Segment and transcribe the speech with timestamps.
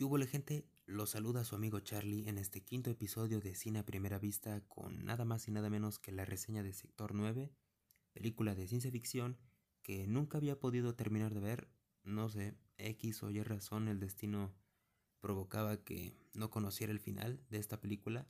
[0.00, 0.66] ¿Qué hubo, gente?
[0.86, 5.04] Los saluda su amigo Charlie en este quinto episodio de Cine a Primera Vista con
[5.04, 7.52] nada más y nada menos que la reseña de Sector 9,
[8.14, 9.36] película de ciencia ficción
[9.82, 11.68] que nunca había podido terminar de ver.
[12.02, 14.54] No sé, X o Y razón el destino
[15.20, 18.26] provocaba que no conociera el final de esta película,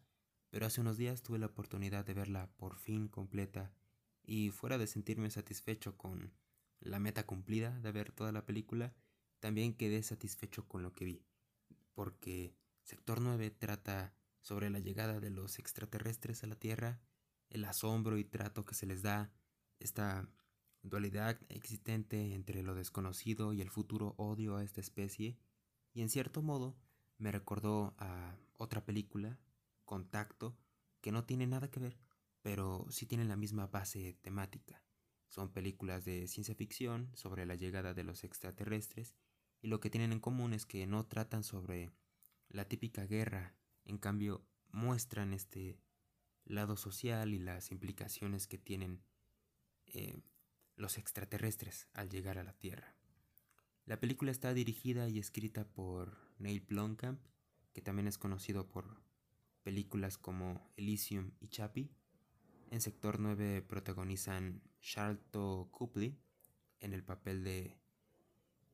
[0.48, 3.72] pero hace unos días tuve la oportunidad de verla por fin completa
[4.24, 6.34] y fuera de sentirme satisfecho con
[6.80, 8.92] la meta cumplida de ver toda la película,
[9.38, 11.29] también quedé satisfecho con lo que vi
[11.94, 17.00] porque Sector 9 trata sobre la llegada de los extraterrestres a la Tierra,
[17.50, 19.32] el asombro y trato que se les da,
[19.78, 20.28] esta
[20.82, 25.38] dualidad existente entre lo desconocido y el futuro odio a esta especie,
[25.92, 26.76] y en cierto modo
[27.18, 29.38] me recordó a otra película,
[29.84, 30.56] Contacto,
[31.00, 31.98] que no tiene nada que ver,
[32.42, 34.82] pero sí tiene la misma base temática.
[35.28, 39.16] Son películas de ciencia ficción sobre la llegada de los extraterrestres
[39.62, 41.90] y lo que tienen en común es que no tratan sobre
[42.48, 45.78] la típica guerra, en cambio muestran este
[46.44, 49.02] lado social y las implicaciones que tienen
[49.86, 50.20] eh,
[50.76, 52.96] los extraterrestres al llegar a la Tierra.
[53.84, 57.20] La película está dirigida y escrita por Neil Blomkamp,
[57.72, 59.02] que también es conocido por
[59.62, 61.90] películas como Elysium y Chappie.
[62.70, 66.18] En Sector 9 protagonizan Charlton Copley
[66.78, 67.79] en el papel de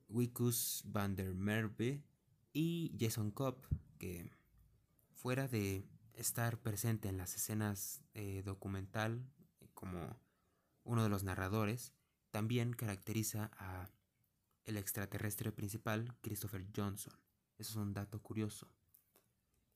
[0.08, 2.02] Wikus van der Merwe
[2.52, 3.66] y Jason Cobb,
[3.98, 4.30] que
[5.14, 8.02] fuera de estar presente en las escenas
[8.44, 9.28] documental
[9.74, 10.18] como
[10.84, 11.92] uno de los narradores,
[12.30, 13.90] también caracteriza a
[14.64, 17.12] el extraterrestre principal, Christopher Johnson.
[17.58, 18.68] Eso es un dato curioso.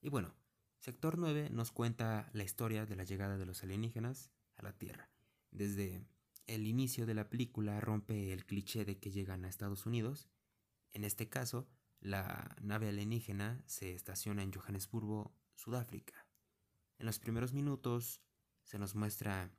[0.00, 0.34] Y bueno,
[0.78, 5.10] Sector 9 nos cuenta la historia de la llegada de los alienígenas a la Tierra,
[5.50, 6.06] desde
[6.46, 10.28] el inicio de la película rompe el cliché de que llegan a Estados Unidos.
[10.92, 11.68] En este caso,
[12.00, 16.26] la nave alienígena se estaciona en Johannesburgo, Sudáfrica.
[16.98, 18.22] En los primeros minutos
[18.64, 19.52] se nos muestra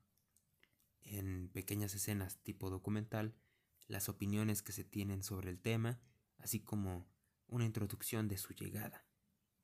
[1.03, 3.35] en pequeñas escenas tipo documental
[3.87, 5.99] las opiniones que se tienen sobre el tema,
[6.37, 7.07] así como
[7.47, 9.05] una introducción de su llegada,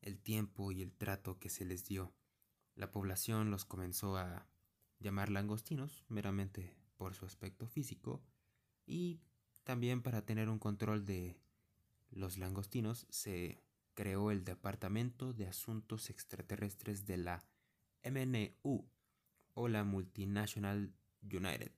[0.02, 2.14] el tiempo y el trato que se les dio.
[2.76, 4.50] La población los comenzó a
[5.00, 8.22] llamar langostinos meramente por su aspecto físico
[8.86, 9.22] y
[9.64, 11.40] también para tener un control de
[12.10, 13.64] los langostinos se
[13.94, 17.44] creó el Departamento de Asuntos Extraterrestres de la
[18.04, 18.90] MNU
[19.54, 20.94] o la Multinational
[21.24, 21.72] United,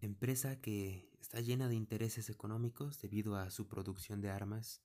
[0.00, 4.82] empresa que está llena de intereses económicos debido a su producción de armas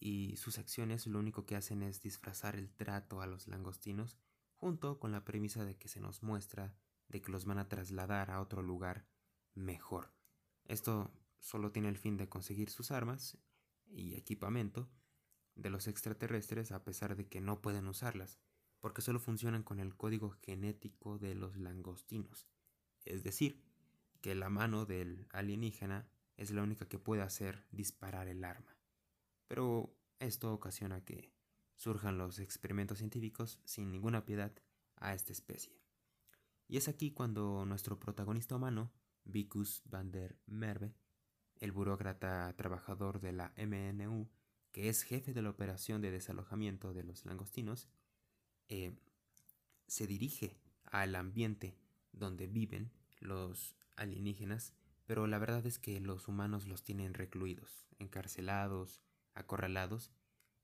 [0.00, 1.06] y sus acciones.
[1.06, 4.16] Lo único que hacen es disfrazar el trato a los langostinos
[4.56, 6.74] junto con la premisa de que se nos muestra
[7.08, 9.06] de que los van a trasladar a otro lugar
[9.54, 10.12] mejor.
[10.64, 13.38] Esto solo tiene el fin de conseguir sus armas
[13.86, 14.88] y equipamiento
[15.54, 18.38] de los extraterrestres a pesar de que no pueden usarlas,
[18.80, 22.46] porque solo funcionan con el código genético de los langostinos.
[23.04, 23.64] Es decir,
[24.20, 28.76] que la mano del alienígena es la única que puede hacer disparar el arma.
[29.48, 31.32] Pero esto ocasiona que
[31.74, 34.52] surjan los experimentos científicos sin ninguna piedad
[34.96, 35.77] a esta especie.
[36.68, 38.92] Y es aquí cuando nuestro protagonista humano,
[39.24, 40.94] Vikus van der Merwe,
[41.56, 44.28] el burócrata trabajador de la MNU,
[44.70, 47.88] que es jefe de la operación de desalojamiento de los langostinos,
[48.68, 48.94] eh,
[49.86, 51.78] se dirige al ambiente
[52.12, 54.74] donde viven los alienígenas,
[55.06, 59.00] pero la verdad es que los humanos los tienen recluidos, encarcelados,
[59.32, 60.12] acorralados,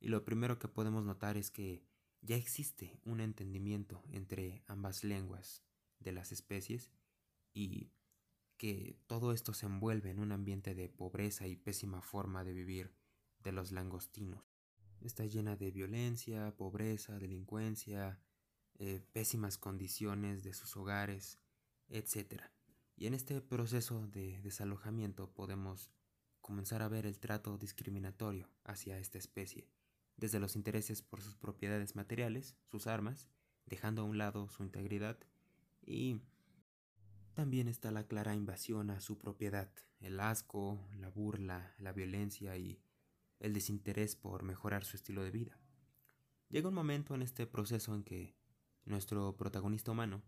[0.01, 1.83] y lo primero que podemos notar es que
[2.21, 5.63] ya existe un entendimiento entre ambas lenguas
[6.05, 6.93] de las especies
[7.53, 7.91] y
[8.57, 12.95] que todo esto se envuelve en un ambiente de pobreza y pésima forma de vivir
[13.43, 14.45] de los langostinos.
[15.01, 18.21] Está llena de violencia, pobreza, delincuencia,
[18.79, 21.39] eh, pésimas condiciones de sus hogares,
[21.89, 22.43] etc.
[22.97, 25.91] Y en este proceso de desalojamiento podemos
[26.41, 29.69] comenzar a ver el trato discriminatorio hacia esta especie,
[30.17, 33.29] desde los intereses por sus propiedades materiales, sus armas,
[33.67, 35.19] dejando a un lado su integridad
[35.87, 36.21] y
[37.35, 39.71] también está la clara invasión a su propiedad,
[40.01, 42.81] el asco, la burla, la violencia y
[43.41, 45.59] el desinterés por mejorar su estilo de vida.
[46.49, 48.37] Llega un momento en este proceso en que
[48.85, 50.23] nuestro protagonista humano,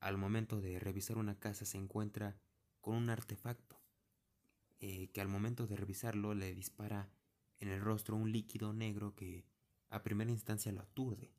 [0.00, 2.36] al momento de revisar una casa, se encuentra
[2.80, 3.80] con un artefacto
[4.80, 7.10] eh, que al momento de revisarlo le dispara
[7.58, 9.44] en el rostro un líquido negro que
[9.90, 11.32] a primera instancia lo aturde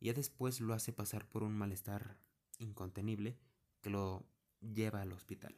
[0.00, 2.18] y después lo hace pasar por un malestar
[2.58, 3.38] incontenible
[3.80, 4.26] que lo
[4.60, 5.56] lleva al hospital.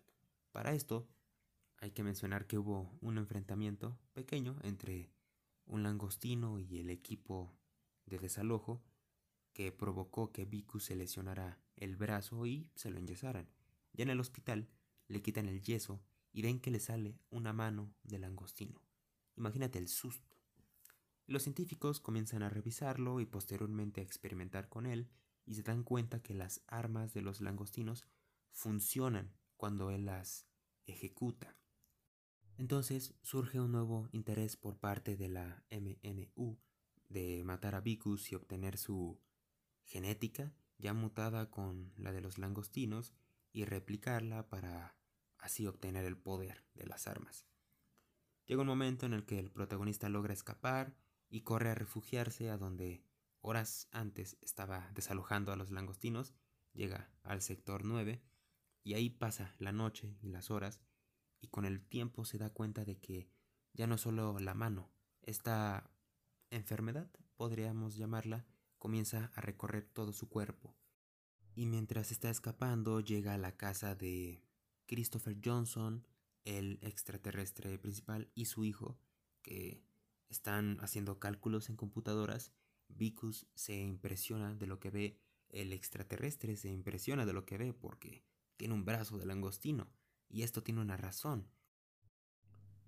[0.53, 1.09] Para esto
[1.79, 5.13] hay que mencionar que hubo un enfrentamiento pequeño entre
[5.67, 7.55] un langostino y el equipo
[8.07, 8.83] de desalojo
[9.53, 13.49] que provocó que Vicus se lesionara el brazo y se lo enyesaran.
[13.93, 14.69] Ya en el hospital
[15.07, 16.01] le quitan el yeso
[16.33, 18.81] y ven que le sale una mano de langostino.
[19.37, 20.37] Imagínate el susto.
[21.27, 25.11] Los científicos comienzan a revisarlo y posteriormente a experimentar con él
[25.49, 28.05] y se dan cuenta que las armas de los langostinos
[28.53, 30.47] funcionan cuando él las
[30.85, 31.57] ejecuta.
[32.59, 36.59] Entonces surge un nuevo interés por parte de la MNU
[37.09, 39.21] de matar a Vicus y obtener su
[39.85, 43.15] genética ya mutada con la de los langostinos
[43.51, 44.97] y replicarla para
[45.39, 47.47] así obtener el poder de las armas.
[48.45, 50.95] Llega un momento en el que el protagonista logra escapar
[51.31, 53.08] y corre a refugiarse a donde
[53.41, 56.35] horas antes estaba desalojando a los langostinos,
[56.73, 58.23] llega al sector 9
[58.85, 60.81] y ahí pasa la noche y las horas
[61.41, 63.31] y con el tiempo se da cuenta de que
[63.73, 64.91] ya no solo la mano,
[65.23, 65.91] esta
[66.51, 68.47] enfermedad, podríamos llamarla,
[68.79, 70.77] comienza a recorrer todo su cuerpo.
[71.55, 74.43] Y mientras está escapando llega a la casa de
[74.87, 76.07] Christopher Johnson,
[76.45, 78.99] el extraterrestre principal, y su hijo,
[79.43, 79.85] que
[80.29, 82.53] están haciendo cálculos en computadoras.
[82.89, 87.73] Vicus se impresiona de lo que ve, el extraterrestre se impresiona de lo que ve
[87.73, 88.25] porque
[88.57, 89.91] tiene un brazo de langostino,
[90.29, 91.51] y esto tiene una razón.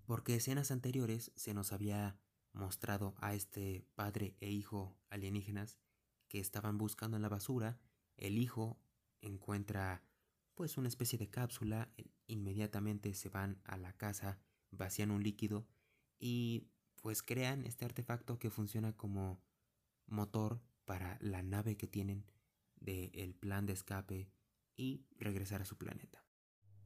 [0.04, 2.18] Porque escenas anteriores se nos había
[2.52, 5.78] mostrado a este padre e hijo alienígenas
[6.28, 7.80] que estaban buscando en la basura.
[8.16, 8.80] El hijo
[9.20, 10.02] encuentra
[10.54, 14.38] pues una especie de cápsula, e inmediatamente se van a la casa,
[14.70, 15.66] vacían un líquido
[16.18, 16.68] y
[17.00, 19.42] pues crean este artefacto que funciona como
[20.10, 22.24] motor para la nave que tienen
[22.76, 24.30] del plan de escape
[24.76, 26.24] y regresar a su planeta.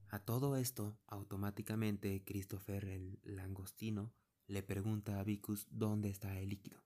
[0.09, 4.13] A todo esto, automáticamente Christopher el langostino
[4.47, 6.85] le pregunta a Vicus dónde está el líquido.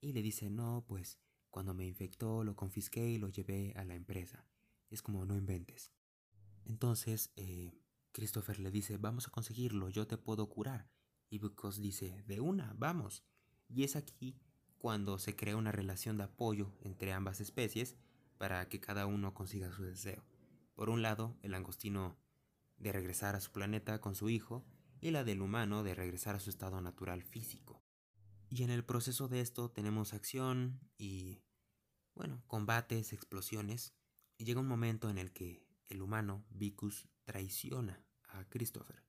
[0.00, 1.18] Y le dice, no, pues
[1.50, 4.46] cuando me infectó lo confisqué y lo llevé a la empresa.
[4.90, 5.92] Es como no inventes.
[6.64, 7.72] Entonces, eh,
[8.12, 10.90] Christopher le dice, vamos a conseguirlo, yo te puedo curar.
[11.30, 13.24] Y Vicus dice, de una, vamos.
[13.68, 14.38] Y es aquí
[14.82, 17.94] cuando se crea una relación de apoyo entre ambas especies
[18.36, 20.24] para que cada uno consiga su deseo.
[20.74, 22.18] Por un lado, el langostino
[22.78, 24.64] de regresar a su planeta con su hijo
[25.00, 27.80] y la del humano de regresar a su estado natural físico.
[28.48, 31.44] Y en el proceso de esto tenemos acción y,
[32.16, 33.94] bueno, combates, explosiones,
[34.36, 39.04] y llega un momento en el que el humano, Vicus, traiciona a Christopher,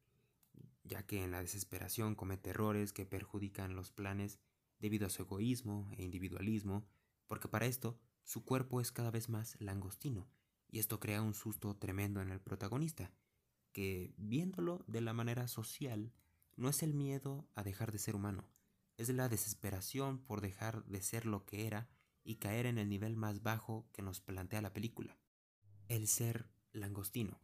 [0.84, 4.40] ya que en la desesperación comete errores que perjudican los planes
[4.84, 6.86] debido a su egoísmo e individualismo,
[7.28, 10.30] porque para esto su cuerpo es cada vez más langostino,
[10.68, 13.14] y esto crea un susto tremendo en el protagonista,
[13.72, 16.12] que, viéndolo de la manera social,
[16.58, 18.50] no es el miedo a dejar de ser humano,
[18.98, 21.88] es la desesperación por dejar de ser lo que era
[22.26, 25.18] y caer en el nivel más bajo que nos plantea la película,
[25.88, 27.40] el ser langostino.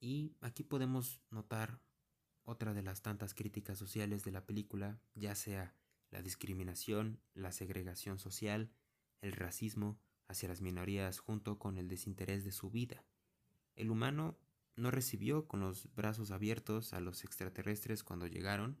[0.00, 1.82] Y aquí podemos notar
[2.42, 5.74] otra de las tantas críticas sociales de la película, ya sea
[6.14, 8.70] la discriminación, la segregación social,
[9.20, 13.04] el racismo hacia las minorías junto con el desinterés de su vida.
[13.74, 14.38] El humano
[14.76, 18.78] no recibió con los brazos abiertos a los extraterrestres cuando llegaron.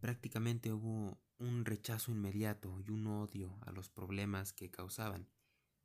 [0.00, 5.30] Prácticamente hubo un rechazo inmediato y un odio a los problemas que causaban.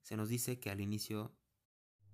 [0.01, 1.34] Se nos dice que al inicio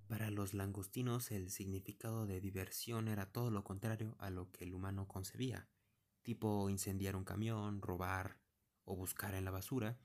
[0.06, 4.76] para los langostinos el significado de diversión era todo lo contrario a lo que el
[4.76, 5.68] humano concebía,
[6.22, 8.43] tipo incendiar un camión, robar
[8.86, 9.98] o buscar en la basura,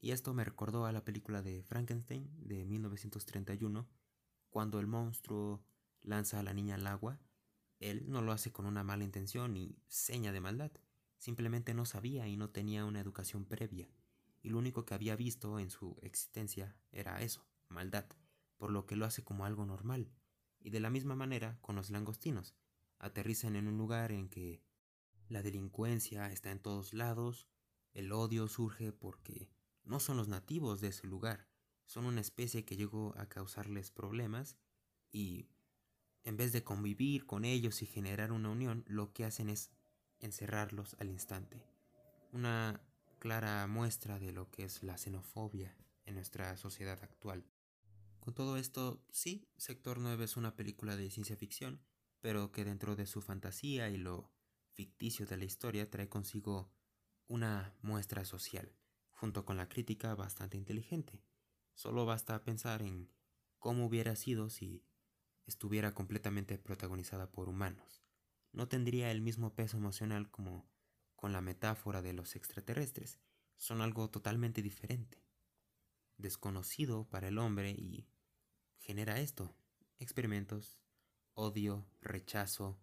[0.00, 3.88] y esto me recordó a la película de Frankenstein de 1931,
[4.50, 5.62] cuando el monstruo
[6.02, 7.20] lanza a la niña al agua,
[7.80, 10.72] él no lo hace con una mala intención ni seña de maldad,
[11.18, 13.88] simplemente no sabía y no tenía una educación previa,
[14.42, 18.06] y lo único que había visto en su existencia era eso, maldad,
[18.56, 20.10] por lo que lo hace como algo normal,
[20.60, 22.54] y de la misma manera con los langostinos,
[22.98, 24.62] aterrizan en un lugar en que
[25.28, 27.48] la delincuencia está en todos lados,
[27.94, 29.50] el odio surge porque
[29.84, 31.48] no son los nativos de ese lugar,
[31.86, 34.58] son una especie que llegó a causarles problemas
[35.10, 35.48] y
[36.24, 39.70] en vez de convivir con ellos y generar una unión, lo que hacen es
[40.20, 41.64] encerrarlos al instante.
[42.32, 42.82] Una
[43.18, 47.46] clara muestra de lo que es la xenofobia en nuestra sociedad actual.
[48.20, 51.80] Con todo esto, sí, Sector 9 es una película de ciencia ficción,
[52.20, 54.30] pero que dentro de su fantasía y lo
[54.72, 56.70] ficticio de la historia trae consigo
[57.28, 58.74] una muestra social,
[59.10, 61.22] junto con la crítica bastante inteligente.
[61.74, 63.12] Solo basta pensar en
[63.58, 64.84] cómo hubiera sido si
[65.46, 68.02] estuviera completamente protagonizada por humanos.
[68.52, 70.68] No tendría el mismo peso emocional como
[71.16, 73.18] con la metáfora de los extraterrestres.
[73.56, 75.22] Son algo totalmente diferente,
[76.16, 78.08] desconocido para el hombre y
[78.78, 79.54] genera esto,
[79.98, 80.80] experimentos,
[81.34, 82.80] odio, rechazo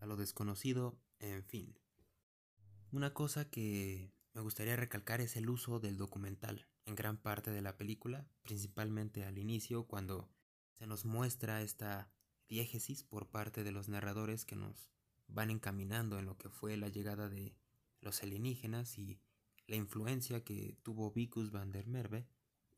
[0.00, 1.78] a lo desconocido, en fin.
[2.92, 7.60] Una cosa que me gustaría recalcar es el uso del documental en gran parte de
[7.60, 10.30] la película, principalmente al inicio cuando
[10.78, 12.08] se nos muestra esta
[12.48, 14.88] diégesis por parte de los narradores que nos
[15.26, 17.56] van encaminando en lo que fue la llegada de
[18.00, 19.20] los alienígenas y
[19.66, 22.28] la influencia que tuvo Vicus van der Merwe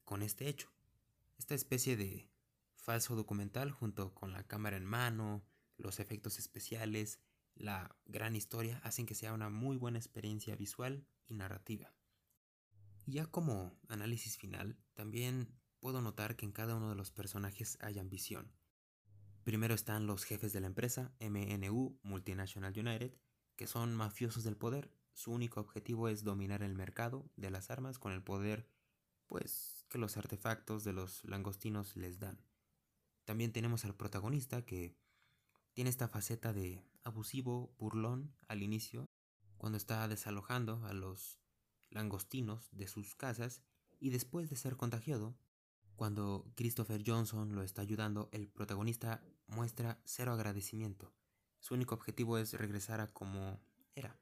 [0.05, 0.73] con este hecho.
[1.37, 2.31] Esta especie de
[2.77, 5.45] falso documental junto con la cámara en mano,
[5.77, 7.21] los efectos especiales,
[7.59, 11.93] la gran historia hacen que sea una muy buena experiencia visual y narrativa.
[13.05, 17.79] Y ya como análisis final, también puedo notar que en cada uno de los personajes
[17.81, 18.53] hay ambición.
[19.45, 23.17] Primero están los jefes de la empresa, MNU, Multinational United,
[23.57, 24.93] que son mafiosos del poder.
[25.15, 28.69] Su único objetivo es dominar el mercado de las armas con el poder,
[29.27, 32.41] pues, que los artefactos de los langostinos les dan.
[33.25, 34.97] También tenemos al protagonista que
[35.73, 39.07] tiene esta faceta de abusivo, burlón al inicio,
[39.57, 41.41] cuando está desalojando a los
[41.91, 43.62] langostinos de sus casas
[43.99, 45.37] y después de ser contagiado,
[45.97, 51.12] cuando Christopher Johnson lo está ayudando, el protagonista muestra cero agradecimiento.
[51.59, 53.61] Su único objetivo es regresar a como
[53.97, 54.21] era,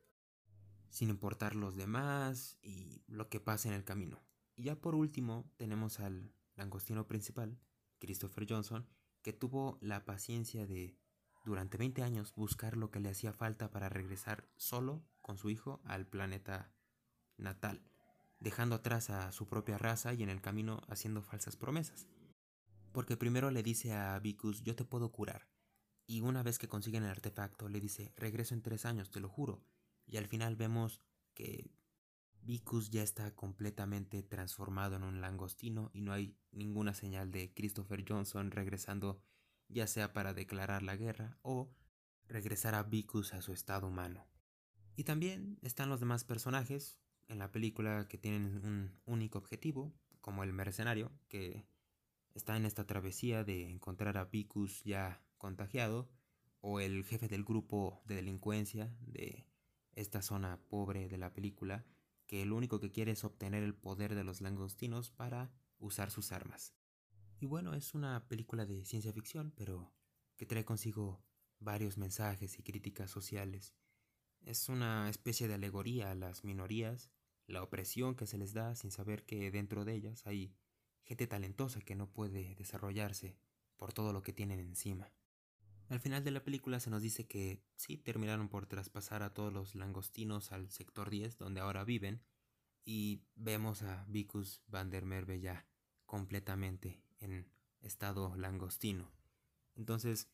[0.89, 4.23] sin importar los demás y lo que pase en el camino.
[4.55, 7.59] Y ya por último tenemos al langostino principal,
[7.99, 8.89] Christopher Johnson,
[9.21, 10.97] que tuvo la paciencia de,
[11.47, 15.81] durante 20 años, buscar lo que le hacía falta para regresar solo con su hijo
[15.85, 16.75] al planeta
[17.39, 17.81] natal,
[18.41, 22.09] dejando atrás a su propia raza y en el camino haciendo falsas promesas.
[22.93, 25.47] Porque primero le dice a Vicus, yo te puedo curar.
[26.05, 29.29] Y una vez que consiguen el artefacto, le dice, regreso en tres años, te lo
[29.29, 29.65] juro.
[30.05, 31.01] Y al final vemos
[31.33, 31.71] que
[32.43, 38.05] Vicus ya está completamente transformado en un langostino y no hay ninguna señal de Christopher
[38.09, 39.21] Johnson regresando
[39.69, 41.75] ya sea para declarar la guerra o
[42.29, 44.27] regresar a Vicus a su estado humano.
[44.97, 50.43] Y también están los demás personajes en la película que tienen un único objetivo, como
[50.43, 51.67] el mercenario, que
[52.35, 56.09] está en esta travesía de encontrar a Vicus ya contagiado,
[56.61, 59.47] o el jefe del grupo de delincuencia de
[59.93, 61.85] esta zona pobre de la película,
[62.27, 66.33] que lo único que quiere es obtener el poder de los langostinos para usar sus
[66.33, 66.75] armas.
[67.39, 69.93] Y bueno, es una película de ciencia ficción, pero
[70.37, 71.23] que trae consigo
[71.59, 73.75] varios mensajes y críticas sociales.
[74.43, 77.11] Es una especie de alegoría a las minorías,
[77.47, 80.55] la opresión que se les da sin saber que dentro de ellas hay
[81.03, 83.39] gente talentosa que no puede desarrollarse
[83.77, 85.13] por todo lo que tienen encima.
[85.89, 89.53] Al final de la película se nos dice que sí, terminaron por traspasar a todos
[89.53, 92.23] los langostinos al sector 10, donde ahora viven,
[92.85, 95.67] y vemos a Vicus van der Merwe ya
[96.07, 99.11] completamente en estado langostino.
[99.75, 100.29] Entonces,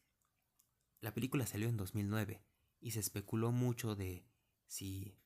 [1.01, 2.43] la película salió en 2009
[2.81, 4.25] y se especuló mucho de
[4.67, 5.19] si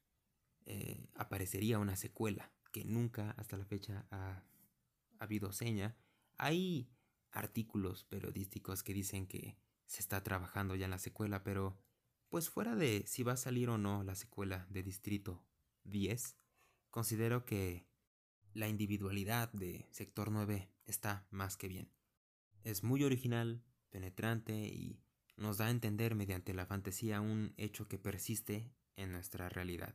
[0.64, 4.42] eh, aparecería una secuela, que nunca hasta la fecha ha,
[5.18, 5.96] ha habido seña.
[6.36, 6.90] Hay
[7.30, 11.78] artículos periodísticos que dicen que se está trabajando ya en la secuela, pero
[12.28, 15.44] pues fuera de si va a salir o no la secuela de Distrito
[15.84, 16.36] 10,
[16.90, 17.86] considero que
[18.56, 21.90] la individualidad de Sector 9 está más que bien.
[22.62, 25.00] Es muy original, penetrante y
[25.36, 29.94] nos da a entender mediante la fantasía un hecho que persiste en nuestra realidad.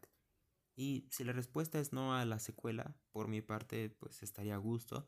[0.75, 4.60] Y si la respuesta es no a la secuela, por mi parte, pues estaría a
[4.60, 5.08] gusto.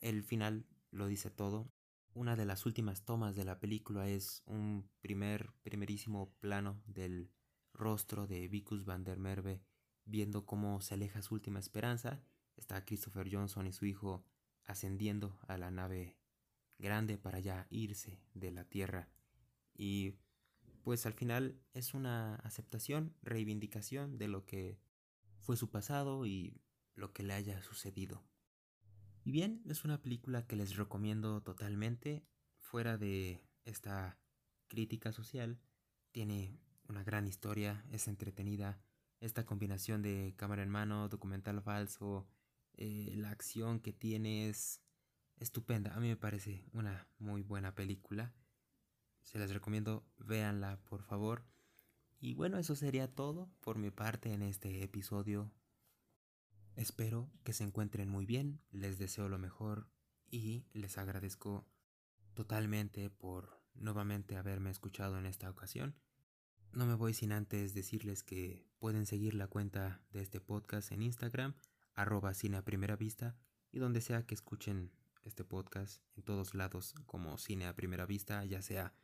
[0.00, 1.72] El final lo dice todo
[2.14, 7.30] una de las últimas tomas de la película es un primer, primerísimo plano del
[7.72, 9.60] rostro de Vicus van der Merwe
[10.04, 12.22] viendo cómo se aleja su última esperanza.
[12.56, 14.24] Está Christopher Johnson y su hijo
[14.64, 16.16] ascendiendo a la nave
[16.78, 19.08] grande para ya irse de la Tierra.
[19.74, 20.14] Y
[20.82, 24.78] pues al final es una aceptación, reivindicación de lo que
[25.40, 26.60] fue su pasado y
[26.94, 28.22] lo que le haya sucedido.
[29.24, 32.26] Y bien, es una película que les recomiendo totalmente.
[32.58, 34.18] Fuera de esta
[34.68, 35.58] crítica social,
[36.12, 38.78] tiene una gran historia, es entretenida.
[39.20, 42.28] Esta combinación de cámara en mano, documental falso,
[42.76, 44.80] eh, la acción que tiene es
[45.38, 45.94] estupenda.
[45.94, 48.34] A mí me parece una muy buena película.
[49.22, 51.46] Se les recomiendo, véanla por favor.
[52.20, 55.52] Y bueno, eso sería todo por mi parte en este episodio
[56.76, 59.88] Espero que se encuentren muy bien, les deseo lo mejor
[60.28, 61.68] y les agradezco
[62.34, 65.94] totalmente por nuevamente haberme escuchado en esta ocasión.
[66.72, 71.02] No me voy sin antes decirles que pueden seguir la cuenta de este podcast en
[71.02, 71.54] Instagram,
[71.94, 73.36] arroba cine a primera vista,
[73.72, 78.44] y donde sea que escuchen este podcast, en todos lados como cine a primera vista,
[78.44, 78.94] ya sea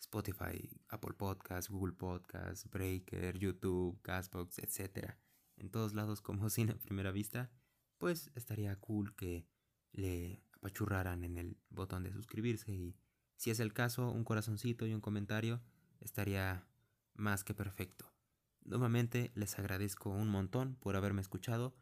[0.00, 5.14] Spotify, Apple Podcasts, Google Podcasts, Breaker, YouTube, Castbox, etc.
[5.56, 7.50] En todos lados como cine a primera vista,
[7.98, 9.46] pues estaría cool que
[9.92, 12.96] le apachurraran en el botón de suscribirse y
[13.36, 15.62] si es el caso, un corazoncito y un comentario
[16.00, 16.66] estaría
[17.14, 18.12] más que perfecto.
[18.64, 21.76] Nuevamente les agradezco un montón por haberme escuchado.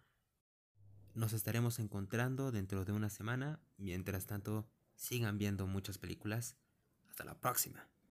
[1.17, 3.59] Nos estaremos encontrando dentro de una semana.
[3.79, 6.57] Mientras tanto, sigan viendo muchas películas.
[7.09, 7.89] Hasta la próxima.